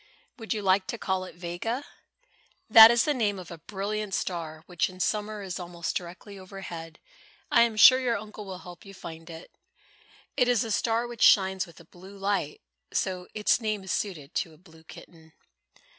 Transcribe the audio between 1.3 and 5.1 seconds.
Vega? That is the name of a brilliant star which in